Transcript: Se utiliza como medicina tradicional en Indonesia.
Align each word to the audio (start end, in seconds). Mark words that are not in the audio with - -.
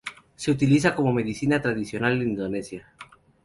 Se 0.35 0.49
utiliza 0.49 0.95
como 0.95 1.13
medicina 1.13 1.61
tradicional 1.61 2.19
en 2.23 2.29
Indonesia. 2.29 2.91